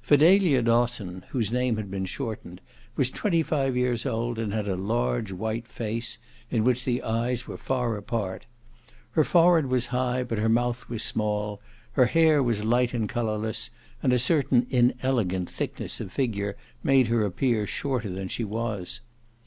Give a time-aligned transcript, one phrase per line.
[0.00, 2.62] Fidelia Dosson, whose name had been shortened,
[2.96, 6.16] was twenty five years old and had a large white face,
[6.50, 8.46] in which the eyes were far apart.
[9.10, 11.60] Her forehead was high but her mouth was small,
[11.92, 13.68] her hair was light and colourless
[14.02, 19.02] and a certain inelegant thickness of figure made her appear shorter than she was.